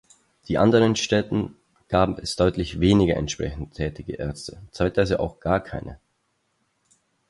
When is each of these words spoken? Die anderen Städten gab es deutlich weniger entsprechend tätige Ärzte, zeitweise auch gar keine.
Die 0.47 0.57
anderen 0.57 0.95
Städten 0.95 1.57
gab 1.87 2.17
es 2.17 2.35
deutlich 2.35 2.79
weniger 2.79 3.17
entsprechend 3.17 3.75
tätige 3.75 4.13
Ärzte, 4.13 4.59
zeitweise 4.71 5.19
auch 5.19 5.39
gar 5.39 5.59
keine. 5.63 5.99